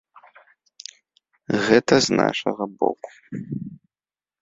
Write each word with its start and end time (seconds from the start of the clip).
Гэта 1.67 1.93
з 2.09 2.19
нашага 2.23 2.63
боку. 2.83 3.09